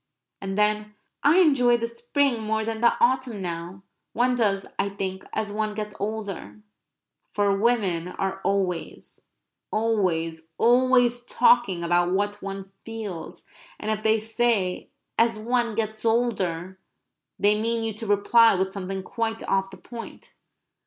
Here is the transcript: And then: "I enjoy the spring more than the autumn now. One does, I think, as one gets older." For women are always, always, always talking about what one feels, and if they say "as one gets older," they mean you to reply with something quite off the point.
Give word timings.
And 0.41 0.57
then: 0.57 0.95
"I 1.21 1.37
enjoy 1.41 1.77
the 1.77 1.87
spring 1.87 2.41
more 2.41 2.65
than 2.65 2.81
the 2.81 2.95
autumn 2.99 3.39
now. 3.39 3.83
One 4.13 4.35
does, 4.35 4.65
I 4.79 4.89
think, 4.89 5.23
as 5.31 5.51
one 5.51 5.75
gets 5.75 5.93
older." 5.99 6.59
For 7.35 7.55
women 7.55 8.07
are 8.07 8.41
always, 8.43 9.21
always, 9.69 10.47
always 10.57 11.23
talking 11.25 11.83
about 11.83 12.13
what 12.13 12.41
one 12.41 12.71
feels, 12.83 13.45
and 13.79 13.91
if 13.91 14.01
they 14.01 14.19
say 14.19 14.89
"as 15.19 15.37
one 15.37 15.75
gets 15.75 16.03
older," 16.03 16.79
they 17.37 17.61
mean 17.61 17.83
you 17.83 17.93
to 17.93 18.07
reply 18.07 18.55
with 18.55 18.71
something 18.71 19.03
quite 19.03 19.47
off 19.47 19.69
the 19.69 19.77
point. 19.77 20.33